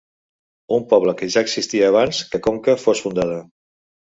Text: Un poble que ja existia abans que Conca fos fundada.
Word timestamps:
Un 0.77 0.87
poble 0.93 1.13
que 1.19 1.29
ja 1.35 1.43
existia 1.47 1.91
abans 1.93 2.23
que 2.33 2.43
Conca 2.49 2.77
fos 2.87 3.05
fundada. 3.07 3.39